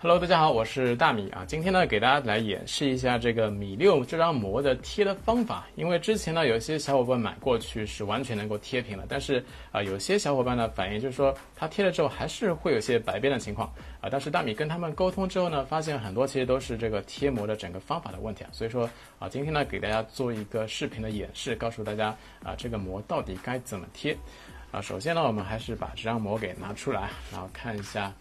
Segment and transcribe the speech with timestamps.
[0.00, 1.44] Hello，大家好，我是大米啊。
[1.44, 5.66] 今天呢，给大家来演示一下这个米六这张膜的贴的方法。
[5.74, 13.68] 因为之前呢，有些小伙伴买过去是完全能够贴平的，但是啊，有些小伙伴呢反映就是说，他贴了之后还是会有些白边的情况
[14.00, 14.08] 啊。
[14.08, 18.50] 但是大米跟他们沟通之后呢，发现很多其实都是这个贴膜的整个方法的问题啊。
[18.52, 18.88] 所以说
[19.18, 24.16] 啊，今天呢，给大家做一个视频的演示，告诉大家啊，这个膜到底该怎么贴
[24.70, 24.80] 啊。
[24.80, 28.14] 首先呢，我们还是把这张膜给拿出来，然后看一下。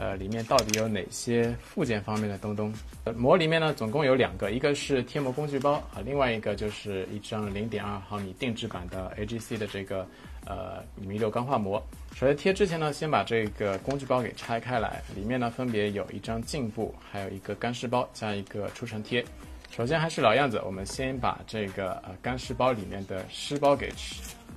[0.00, 2.72] 呃，里面到底有哪些附件方面的东东？
[3.14, 10.06] 膜里面呢，总共有两个，一个是贴膜工具包啊，另外一个就是一张零点二毫米定制版的 AGC 的这个
[10.46, 11.82] 呃米六钢化膜。
[12.14, 19.22] 首先贴之前呢，先把这个工具包给拆开来，里面呢分别有一张镜布，还有一个干湿包加一个除尘贴。
[19.70, 23.92] 首先还是老样子，我们先把这个呃干湿包里面的湿包给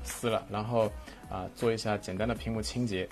[0.05, 0.89] 撕了，然后
[1.29, 3.09] 啊做一下简单的屏幕清洁。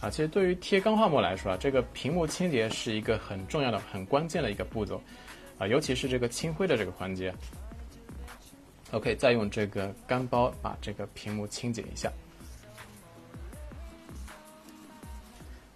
[0.00, 5.00] 啊，其实对于贴钢化膜来说啊，这个屏幕清洁是一个很重要的、很关键的一个步骤，
[5.58, 7.32] 啊，尤其是这个清灰的这个环节。
[8.92, 12.10] OK，再用这个干包把这个屏幕清洁一下。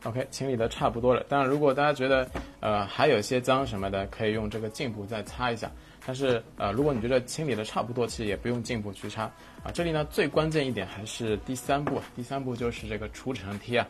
[0.04, 1.22] OK，清理的差不多了。
[1.28, 2.28] 当然，如果大家觉得
[2.60, 5.70] 呃还有些脏什么的，可以用这个镜布再擦一下。
[6.06, 9.22] 但是呃，如果你觉得清理的差不多，其实也不用镜布去擦
[9.62, 9.70] 啊。
[9.72, 13.86] 这里呢，最关键一点还是第三步，第三步就是这个除尘贴啊。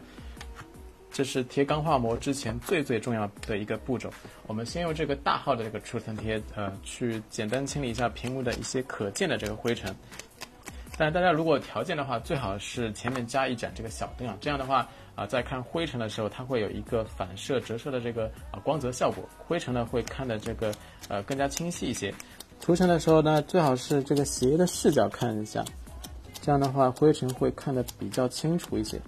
[1.14, 4.10] 这是贴钢化膜之前最最重要的一个步骤。
[4.48, 9.94] 我们先用这个大号的这个除尘贴，呃，去简单清理一下屏幕的一些可见的这个灰尘。
[10.98, 20.74] 但大家如果条件的话，最好是前面加一盏这个小灯啊，这样的话啊，在看灰尘的时候，它会有一个反射折射的这个啊光泽效果，灰尘呢会看的这个
[21.06, 22.12] 呃更加清晰一些。
[22.58, 25.64] 除尘的时候呢，最好是这个斜的视角看一下，
[26.42, 29.00] 这样的话灰尘会看得比较清楚一些。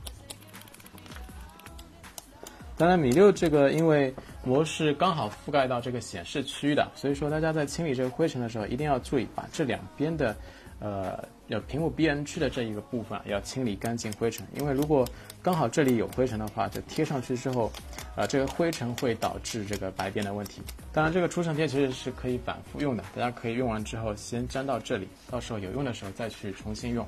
[2.78, 10.36] 当然，米六这个因为膜是刚好覆盖到这个显示区的，所以说大家在清理这个灰尘的时候，一定要注意把这两边的，
[10.78, 14.46] 呃，要屏幕边区的这一个部分要清理干净灰尘。
[14.54, 15.08] 因为如果
[15.42, 17.72] 刚好这里有灰尘的话，就贴上去之后，
[18.14, 20.60] 啊，这个灰尘会导致这个白边的问题。
[20.92, 27.06] 当然，这个除尘贴其实是可以反复用的，大家可以用完之后先粘到这里，到时候有用的时候再去重新用。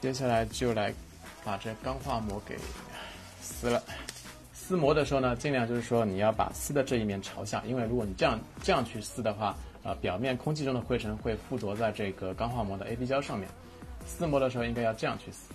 [0.00, 0.92] 接下来就来
[1.44, 2.56] 把这钢化膜给
[3.40, 3.80] 撕了。
[4.68, 13.48] 撕膜的时候呢，尽量就是说你要把撕的这一面朝下，因为如果你这样这样去撕的话，呃，表面空气中的灰尘会附着在这个钢化膜的 A B 胶上面。
[14.04, 15.50] 撕膜的时候应该要这样去撕。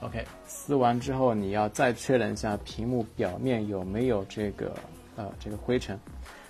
[0.00, 4.74] OK，撕完之后你要再确认一下屏幕表面有没有这个
[5.14, 5.96] 呃这个灰尘。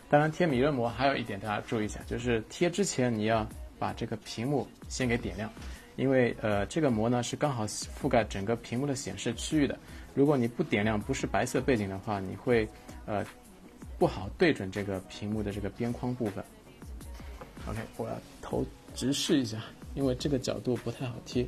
[0.09, 3.47] 当然贴米润膜还有一点大家注意一下，就是贴之前你要
[3.79, 5.51] 把这个屏幕先给点亮。
[5.99, 9.77] 因为呃，这个膜呢是刚好覆盖整个屏幕的显示区域的。
[10.15, 12.67] 如果你不点亮，不是白色背景的话，你会
[13.05, 13.27] 呃
[13.99, 16.43] 不好对准这个屏幕的这个边框部分。
[17.67, 18.65] OK，我要头
[18.95, 19.61] 直视一下，
[19.95, 21.45] 因为这个角度不太好贴。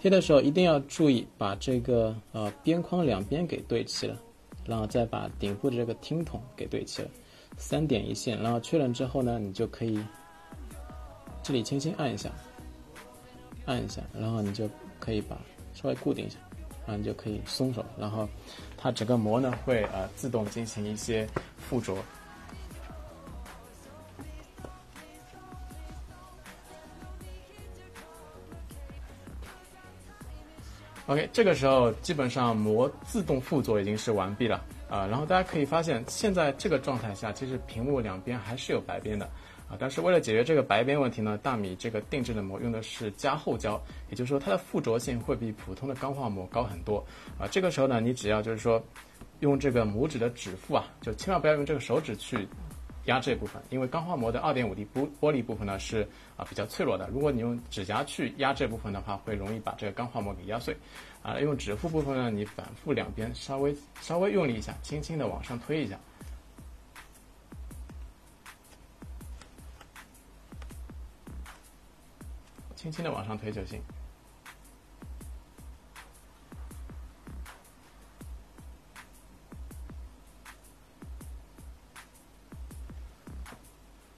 [0.00, 4.18] 贴的时候一定要注意把这个呃边框两边给对齐了，
[4.64, 7.10] 然后再把顶部的这个听筒给对齐了，
[7.58, 10.02] 三点一线，然后确认之后呢，你就可以。
[11.48, 12.28] 这里轻轻按一下，
[13.64, 14.68] 按一下，然后你就
[15.00, 15.34] 可以把
[15.72, 16.36] 稍微固定一下，
[16.84, 18.28] 然后你就可以松手，然后
[18.76, 21.26] 它整个膜呢会呃自动进行一些
[21.56, 21.96] 附着。
[31.06, 39.26] OK，这个时候基本上膜自动附着已经是完毕了啊，然后大家可以发现现在这个状态下，其实屏幕两边还是有白边的。
[39.68, 47.04] 啊，但是为了解决这个白边问题呢，大米这个定制的膜用的是加厚胶，也就是说它的附着性会比普通的钢化膜高很多。
[47.38, 48.82] 啊，这个时候呢，你只要就是说
[49.40, 52.48] 用这个拇指的指腹啊，就千万不要用这个手指去
[53.04, 60.74] 压这部分，因为钢化膜的二点五 D 玻玻璃部分呢是啊比较脆弱的，如果你用指甲去压这部分的话，会容易把这个钢化膜给压碎。
[61.20, 65.98] 啊，用指腹部分呢，你反复两边稍微稍微用力一下，轻轻的往上推一下。
[72.78, 73.82] 轻轻的往上推就行，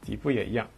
[0.03, 0.69] 底部也一样。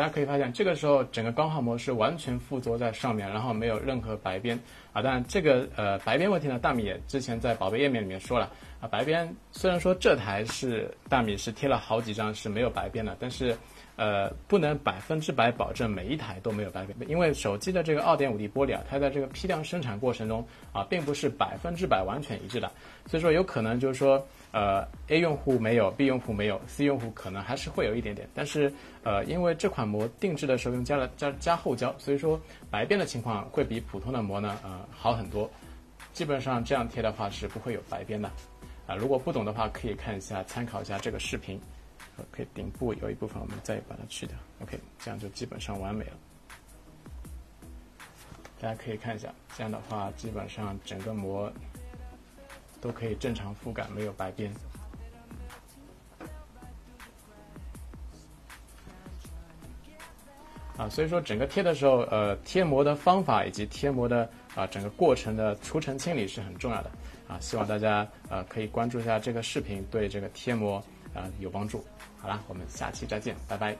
[0.00, 4.58] 大家可以发现，这个时候整个钢化膜是完全附着在上面，然后没有任何白边。
[4.94, 8.50] 啊，当然这个呃白边问题呢，大米也之前在宝贝页面里面说了。
[8.80, 13.54] 啊，白边虽然说这台是大米是贴了好几张是没有白边的，但是。
[13.96, 20.42] 呃，不能百分之百保证每一台都没有白边，因为手机的这个二点五 D 玻璃啊，它在这个批量生产过程中
[20.72, 22.72] 啊，并不是百分之百完全一致的，
[23.04, 28.72] 所以说有可能就是说，呃，A 用户没有，B 用户没有，C 用户可能还是会有一点点，但是
[29.04, 35.48] 呃，因为这款膜定制的时候用加了加加厚胶，所以说白边的情况会比普通的膜呢，呃，好很多，
[36.12, 38.28] 基本上这样贴的话是不会有白边的，
[38.86, 41.60] 啊，如果不懂的话可以看一下参考一下这个视频。
[42.32, 44.36] OK，顶部有一部分我们再把它去掉。
[44.62, 46.12] OK，这样就基本上完美了。
[48.60, 51.50] 大家可以看一下，这样的话基本上整个膜
[52.80, 54.52] 都可以正常覆盖没有白边。
[60.76, 66.90] 啊所以说整个贴的时候呃贴膜的方法以及贴膜的啊整个过程的除尘清理是很重要的。
[67.28, 70.82] 啊希望大家呃可以关注一下这个视频对这个贴膜
[71.14, 71.84] 啊有帮助。
[72.18, 73.76] 好啦我们下期再见拜拜。